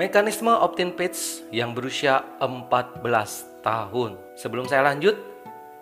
Mekanisme 0.00 0.48
opt-in 0.48 0.96
page 0.96 1.44
yang 1.52 1.76
berusia 1.76 2.24
14 2.40 3.04
tahun. 3.60 4.16
Sebelum 4.32 4.64
saya 4.64 4.88
lanjut, 4.88 5.12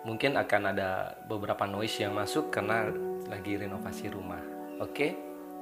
mungkin 0.03 0.35
akan 0.35 0.75
ada 0.75 1.15
beberapa 1.23 1.63
noise 1.63 2.03
yang 2.03 2.19
masuk 2.19 2.51
karena 2.51 2.91
lagi 3.31 3.55
renovasi 3.55 4.11
rumah. 4.11 4.43
Oke, 4.83 5.15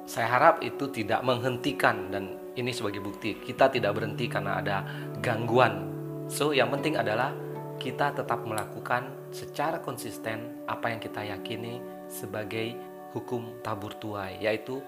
saya 0.10 0.26
harap 0.34 0.66
itu 0.66 0.90
tidak 0.90 1.22
menghentikan 1.22 2.10
dan 2.10 2.34
ini 2.58 2.74
sebagai 2.74 2.98
bukti 2.98 3.38
kita 3.38 3.70
tidak 3.70 3.94
berhenti 3.94 4.26
karena 4.26 4.58
ada 4.58 4.82
gangguan. 5.22 5.94
So, 6.26 6.50
yang 6.50 6.74
penting 6.74 6.98
adalah 6.98 7.38
kita 7.78 8.10
tetap 8.18 8.42
melakukan 8.42 9.30
secara 9.30 9.86
konsisten 9.86 10.66
apa 10.66 10.90
yang 10.90 10.98
kita 10.98 11.30
yakini 11.30 11.78
sebagai 12.10 12.74
hukum 13.14 13.62
tabur 13.62 13.94
tuai, 14.02 14.42
yaitu 14.42 14.82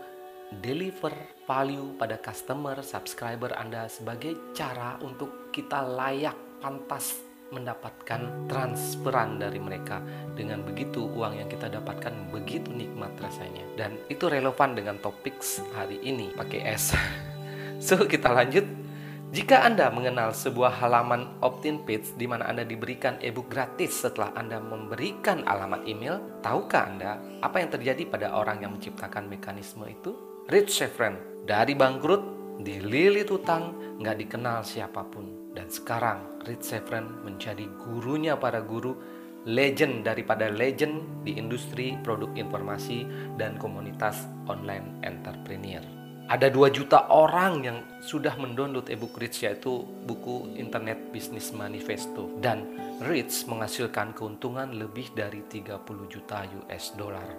deliver 0.57 1.13
value 1.45 1.93
pada 1.97 2.17
customer, 2.17 2.81
subscriber 2.81 3.53
Anda 3.53 3.85
sebagai 3.85 4.53
cara 4.57 4.97
untuk 5.05 5.53
kita 5.53 5.85
layak, 5.85 6.61
pantas 6.61 7.29
mendapatkan 7.49 8.49
transferan 8.49 9.41
dari 9.41 9.57
mereka. 9.57 10.01
Dengan 10.33 10.61
begitu 10.61 11.05
uang 11.09 11.41
yang 11.41 11.49
kita 11.49 11.69
dapatkan 11.69 12.33
begitu 12.33 12.69
nikmat 12.69 13.13
rasanya. 13.17 13.65
Dan 13.77 13.97
itu 14.09 14.29
relevan 14.29 14.77
dengan 14.77 15.01
topik 15.01 15.41
hari 15.73 15.97
ini 16.05 16.33
pakai 16.33 16.61
S. 16.73 16.93
so 17.85 18.05
kita 18.05 18.29
lanjut. 18.33 18.65
Jika 19.29 19.61
Anda 19.61 19.93
mengenal 19.93 20.33
sebuah 20.33 20.81
halaman 20.81 21.37
opt-in 21.45 21.85
page 21.85 22.17
di 22.17 22.25
mana 22.25 22.49
Anda 22.49 22.65
diberikan 22.65 23.21
e-book 23.21 23.45
gratis 23.53 24.01
setelah 24.01 24.33
Anda 24.33 24.57
memberikan 24.57 25.45
alamat 25.45 25.85
email, 25.85 26.41
tahukah 26.41 26.89
Anda 26.89 27.21
apa 27.37 27.61
yang 27.61 27.69
terjadi 27.69 28.09
pada 28.09 28.33
orang 28.33 28.65
yang 28.65 28.73
menciptakan 28.73 29.29
mekanisme 29.29 29.85
itu? 29.85 30.28
Rich 30.49 30.81
Shefren, 30.81 31.45
dari 31.45 31.77
bangkrut, 31.77 32.57
dililit 32.65 33.29
utang, 33.29 33.77
nggak 34.01 34.17
dikenal 34.17 34.65
siapa 34.65 35.05
pun. 35.05 35.53
Dan 35.53 35.69
sekarang 35.69 36.41
Rich 36.41 36.73
Shefren 36.73 37.21
menjadi 37.21 37.69
gurunya 37.77 38.33
para 38.33 38.57
guru, 38.57 38.97
legend 39.45 40.09
daripada 40.09 40.49
legend 40.49 41.21
di 41.21 41.37
industri 41.37 41.93
produk 42.01 42.33
informasi 42.33 43.05
dan 43.37 43.61
komunitas 43.61 44.25
online 44.49 44.97
entrepreneur. 45.05 45.85
Ada 46.33 46.49
2 46.49 46.73
juta 46.73 47.13
orang 47.13 47.53
yang 47.61 47.77
sudah 48.01 48.33
mendownload 48.33 48.89
ebook 48.89 49.21
Rich 49.21 49.45
yaitu 49.45 49.85
buku 50.09 50.57
Internet 50.57 51.13
Business 51.13 51.53
Manifesto 51.53 52.25
dan 52.41 52.65
Rich 53.05 53.45
menghasilkan 53.45 54.17
keuntungan 54.17 54.73
lebih 54.73 55.13
dari 55.13 55.45
30 55.45 55.77
juta 56.09 56.41
US 56.65 56.97
dollar. 56.97 57.29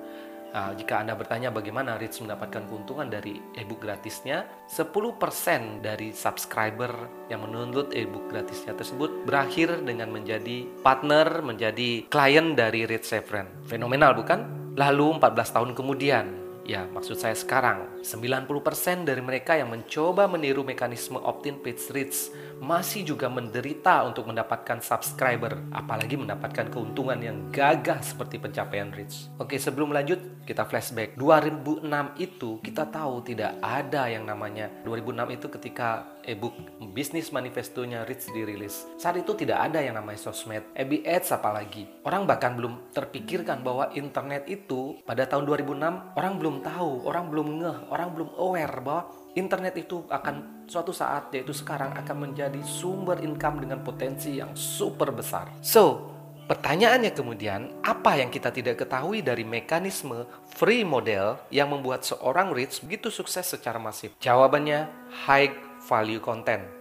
Nah, 0.51 0.75
jika 0.75 0.99
Anda 0.99 1.15
bertanya 1.15 1.55
bagaimana 1.55 1.95
Rich 1.95 2.27
mendapatkan 2.27 2.67
keuntungan 2.67 3.07
dari 3.07 3.39
ebook 3.55 3.87
gratisnya, 3.87 4.47
10% 4.67 5.79
dari 5.79 6.11
subscriber 6.11 6.91
yang 7.31 7.47
mendownload 7.47 7.95
ebook 7.95 8.27
gratisnya 8.27 8.75
tersebut 8.75 9.23
berakhir 9.23 9.79
dengan 9.87 10.11
menjadi 10.11 10.67
partner, 10.83 11.43
menjadi 11.47 12.11
klien 12.11 12.59
dari 12.59 12.83
Rich 12.83 13.07
Sefren. 13.15 13.63
Fenomenal 13.71 14.19
bukan? 14.19 14.75
Lalu 14.75 15.23
14 15.23 15.55
tahun 15.55 15.71
kemudian, 15.79 16.27
Ya, 16.71 16.87
maksud 16.87 17.19
saya 17.19 17.35
sekarang, 17.35 17.99
90% 18.01 19.05
dari 19.05 19.21
mereka 19.21 19.57
yang 19.57 19.69
mencoba 19.73 20.25
meniru 20.27 20.65
mekanisme 20.65 21.21
opt-in 21.21 21.61
page 21.61 21.93
reach 21.93 22.33
masih 22.61 23.05
juga 23.09 23.33
menderita 23.33 24.05
untuk 24.05 24.29
mendapatkan 24.29 24.85
subscriber, 24.85 25.57
apalagi 25.73 26.21
mendapatkan 26.21 26.69
keuntungan 26.69 27.17
yang 27.21 27.49
gagah 27.49 28.05
seperti 28.05 28.37
pencapaian 28.37 28.93
reach. 28.93 29.33
Oke, 29.41 29.57
sebelum 29.57 29.97
lanjut, 29.97 30.45
kita 30.45 30.69
flashback. 30.69 31.17
2006 31.17 31.87
itu 32.21 32.61
kita 32.61 32.89
tahu 32.89 33.25
tidak 33.25 33.57
ada 33.65 34.13
yang 34.13 34.29
namanya 34.29 34.69
2006 34.85 35.37
itu 35.41 35.47
ketika 35.49 36.21
e-book 36.27 36.53
bisnis 36.93 37.33
manifestonya 37.33 38.05
Rich 38.05 38.33
dirilis. 38.35 38.85
Saat 39.01 39.21
itu 39.21 39.33
tidak 39.35 39.71
ada 39.71 39.81
yang 39.81 39.97
namanya 39.97 40.31
sosmed, 40.31 40.65
FB 40.77 41.07
Ads 41.07 41.33
apalagi. 41.33 41.89
Orang 42.05 42.29
bahkan 42.29 42.55
belum 42.59 42.93
terpikirkan 42.93 43.65
bahwa 43.65 43.89
internet 43.97 44.45
itu 44.51 45.01
pada 45.07 45.25
tahun 45.25 45.49
2006 45.49 46.19
orang 46.19 46.35
belum 46.37 46.57
tahu, 46.61 46.93
orang 47.09 47.25
belum 47.33 47.47
ngeh, 47.63 47.79
orang 47.91 48.15
belum 48.15 48.31
aware 48.39 48.79
bahwa 48.81 49.03
internet 49.35 49.75
itu 49.79 50.07
akan 50.11 50.67
suatu 50.67 50.91
saat 50.95 51.31
yaitu 51.35 51.55
sekarang 51.55 51.95
akan 51.95 52.31
menjadi 52.31 52.59
sumber 52.63 53.23
income 53.23 53.63
dengan 53.63 53.83
potensi 53.83 54.39
yang 54.39 54.55
super 54.55 55.11
besar. 55.15 55.51
So, 55.63 56.11
pertanyaannya 56.51 57.15
kemudian, 57.15 57.83
apa 57.83 58.19
yang 58.19 58.31
kita 58.31 58.51
tidak 58.51 58.87
ketahui 58.87 59.23
dari 59.23 59.43
mekanisme 59.47 60.27
free 60.55 60.83
model 60.83 61.39
yang 61.51 61.71
membuat 61.71 62.03
seorang 62.07 62.51
rich 62.55 62.83
begitu 62.83 63.11
sukses 63.11 63.47
secara 63.47 63.79
masif? 63.79 64.15
Jawabannya 64.19 64.91
high 65.27 65.51
value 65.87 66.23
content. 66.23 66.80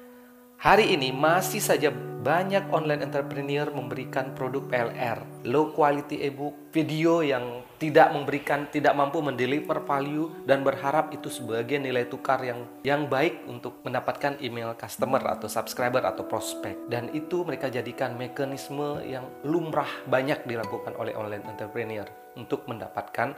Hari 0.60 0.92
ini 0.92 1.16
masih 1.16 1.64
saja 1.64 1.88
banyak 2.20 2.68
online 2.76 3.08
entrepreneur 3.08 3.72
memberikan 3.72 4.36
produk 4.36 4.68
PLR, 4.68 5.48
low 5.48 5.72
quality 5.72 6.20
ebook, 6.28 6.52
video 6.76 7.24
yang 7.24 7.64
tidak 7.80 8.12
memberikan, 8.12 8.68
tidak 8.68 8.92
mampu 8.92 9.24
mendeliver 9.24 9.80
value 9.88 10.28
dan 10.44 10.60
berharap 10.68 11.16
itu 11.16 11.32
sebagai 11.32 11.80
nilai 11.80 12.12
tukar 12.12 12.44
yang 12.44 12.68
yang 12.84 13.08
baik 13.08 13.48
untuk 13.48 13.80
mendapatkan 13.88 14.36
email 14.44 14.76
customer 14.76 15.24
atau 15.32 15.48
subscriber 15.48 16.04
atau 16.04 16.28
prospek. 16.28 16.92
Dan 16.92 17.08
itu 17.16 17.48
mereka 17.48 17.72
jadikan 17.72 18.20
mekanisme 18.20 19.00
yang 19.08 19.32
lumrah 19.48 19.88
banyak 20.12 20.44
dilakukan 20.44 20.92
oleh 21.00 21.16
online 21.16 21.48
entrepreneur 21.48 22.04
untuk 22.36 22.68
mendapatkan 22.68 23.32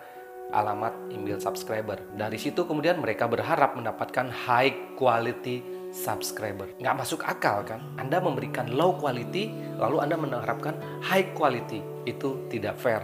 alamat 0.57 1.13
email 1.13 1.37
subscriber. 1.37 2.01
Dari 2.17 2.41
situ 2.41 2.65
kemudian 2.65 2.97
mereka 2.97 3.29
berharap 3.29 3.77
mendapatkan 3.77 4.33
high 4.49 4.97
quality 4.97 5.80
subscriber. 5.91 6.71
Nggak 6.79 6.95
masuk 6.97 7.21
akal 7.27 7.61
kan? 7.67 7.83
Anda 7.99 8.23
memberikan 8.23 8.71
low 8.71 8.97
quality, 8.97 9.77
lalu 9.77 10.01
Anda 10.01 10.15
mengharapkan 10.17 10.79
high 11.03 11.35
quality. 11.35 11.83
Itu 12.07 12.47
tidak 12.47 12.79
fair. 12.79 13.03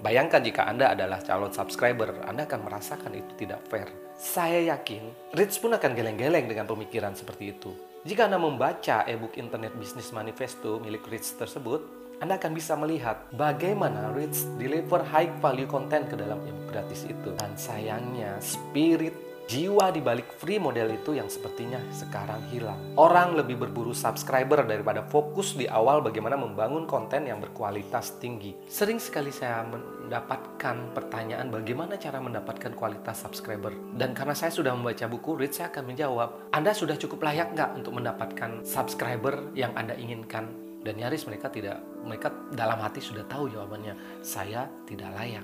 Bayangkan 0.00 0.40
jika 0.40 0.64
Anda 0.64 0.96
adalah 0.96 1.20
calon 1.20 1.52
subscriber, 1.52 2.24
Anda 2.24 2.48
akan 2.48 2.64
merasakan 2.64 3.12
itu 3.12 3.32
tidak 3.36 3.60
fair. 3.68 3.90
Saya 4.16 4.72
yakin, 4.72 5.34
Rich 5.36 5.60
pun 5.60 5.76
akan 5.76 5.92
geleng-geleng 5.92 6.48
dengan 6.48 6.64
pemikiran 6.64 7.12
seperti 7.12 7.52
itu. 7.52 7.76
Jika 8.08 8.24
Anda 8.24 8.40
membaca 8.40 9.04
e-book 9.04 9.36
Internet 9.36 9.76
Business 9.76 10.08
Manifesto 10.16 10.80
milik 10.80 11.04
Rich 11.04 11.36
tersebut, 11.36 12.00
anda 12.20 12.36
akan 12.36 12.52
bisa 12.52 12.76
melihat 12.76 13.32
bagaimana 13.32 14.12
Rich 14.12 14.44
deliver 14.60 15.00
high 15.08 15.32
value 15.40 15.64
content 15.64 16.04
ke 16.04 16.20
dalam 16.20 16.36
e-book 16.44 16.68
gratis 16.68 17.08
itu. 17.08 17.32
Dan 17.32 17.56
sayangnya, 17.56 18.36
spirit 18.44 19.16
Jiwa 19.50 19.90
di 19.90 19.98
balik 19.98 20.30
free 20.38 20.62
model 20.62 20.94
itu 20.94 21.18
yang 21.18 21.26
sepertinya 21.26 21.82
sekarang 21.90 22.38
hilang. 22.54 22.94
Orang 22.94 23.34
lebih 23.34 23.58
berburu 23.58 23.90
subscriber 23.90 24.62
daripada 24.62 25.02
fokus 25.02 25.58
di 25.58 25.66
awal 25.66 26.06
bagaimana 26.06 26.38
membangun 26.38 26.86
konten 26.86 27.26
yang 27.26 27.42
berkualitas 27.42 28.22
tinggi. 28.22 28.54
Sering 28.70 29.02
sekali 29.02 29.34
saya 29.34 29.66
mendapatkan 29.66 30.94
pertanyaan 30.94 31.50
bagaimana 31.50 31.98
cara 31.98 32.22
mendapatkan 32.22 32.78
kualitas 32.78 33.26
subscriber. 33.26 33.74
Dan 33.98 34.14
karena 34.14 34.38
saya 34.38 34.54
sudah 34.54 34.70
membaca 34.70 35.10
buku 35.10 35.42
Rich, 35.42 35.58
saya 35.58 35.74
akan 35.74 35.82
menjawab, 35.82 36.54
Anda 36.54 36.70
sudah 36.70 36.94
cukup 36.94 37.18
layak 37.26 37.50
nggak 37.50 37.74
untuk 37.74 37.98
mendapatkan 37.98 38.62
subscriber 38.62 39.50
yang 39.58 39.74
Anda 39.74 39.98
inginkan? 39.98 40.46
Dan 40.86 40.94
nyaris 40.94 41.26
mereka 41.26 41.50
tidak, 41.50 41.82
mereka 42.06 42.30
dalam 42.54 42.78
hati 42.78 43.02
sudah 43.02 43.26
tahu 43.26 43.50
jawabannya, 43.50 44.22
saya 44.22 44.70
tidak 44.86 45.10
layak. 45.10 45.42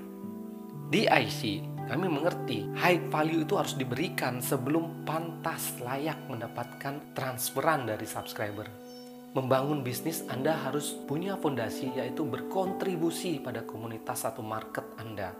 Di 0.87 1.03
IC, 1.03 1.75
kami 1.87 2.11
mengerti 2.11 2.67
high 2.75 3.07
value 3.07 3.47
itu 3.47 3.55
harus 3.55 3.73
diberikan 3.79 4.43
sebelum 4.43 5.07
pantas 5.07 5.79
layak 5.79 6.19
mendapatkan 6.27 7.15
transferan 7.15 7.87
dari 7.87 8.03
subscriber. 8.03 8.67
Membangun 9.31 9.83
bisnis 9.87 10.27
Anda 10.27 10.55
harus 10.55 10.95
punya 11.07 11.39
fondasi 11.39 11.95
yaitu 11.95 12.27
berkontribusi 12.27 13.39
pada 13.39 13.63
komunitas 13.63 14.27
atau 14.27 14.43
market 14.43 14.83
Anda. 14.99 15.31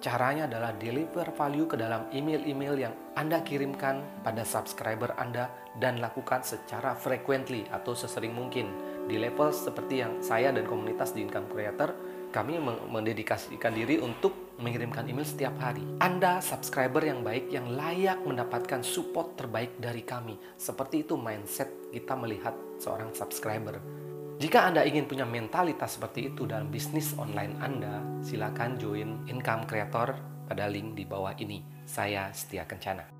Caranya 0.00 0.48
adalah 0.48 0.72
deliver 0.80 1.28
value 1.36 1.68
ke 1.68 1.76
dalam 1.76 2.08
email-email 2.08 2.74
yang 2.88 2.94
Anda 3.20 3.44
kirimkan 3.44 4.24
pada 4.24 4.48
subscriber 4.48 5.12
Anda 5.20 5.52
dan 5.76 6.00
lakukan 6.00 6.40
secara 6.40 6.96
frequently 6.96 7.68
atau 7.68 7.92
sesering 7.92 8.32
mungkin. 8.32 8.72
Di 9.04 9.20
level 9.20 9.52
seperti 9.52 10.00
yang 10.00 10.24
saya 10.24 10.56
dan 10.56 10.64
komunitas 10.64 11.12
di 11.12 11.20
Income 11.28 11.52
Creator, 11.52 11.90
kami 12.32 12.56
mendedikasikan 12.88 13.76
diri 13.76 14.00
untuk 14.00 14.49
mengirimkan 14.60 15.08
email 15.08 15.26
setiap 15.26 15.56
hari. 15.58 15.82
Anda 15.98 16.38
subscriber 16.38 17.02
yang 17.04 17.20
baik 17.20 17.50
yang 17.50 17.74
layak 17.74 18.22
mendapatkan 18.22 18.84
support 18.84 19.34
terbaik 19.36 19.80
dari 19.80 20.04
kami. 20.06 20.36
Seperti 20.56 21.04
itu 21.04 21.16
mindset 21.16 21.90
kita 21.90 22.16
melihat 22.16 22.54
seorang 22.78 23.12
subscriber. 23.12 23.80
Jika 24.40 24.64
Anda 24.72 24.88
ingin 24.88 25.04
punya 25.04 25.28
mentalitas 25.28 26.00
seperti 26.00 26.32
itu 26.32 26.48
dalam 26.48 26.72
bisnis 26.72 27.12
online 27.20 27.60
Anda, 27.60 28.00
silakan 28.24 28.80
join 28.80 29.28
Income 29.28 29.68
Creator 29.68 30.16
pada 30.48 30.64
link 30.64 30.96
di 30.96 31.04
bawah 31.04 31.36
ini. 31.36 31.60
Saya 31.84 32.32
Setia 32.32 32.64
Kencana. 32.64 33.19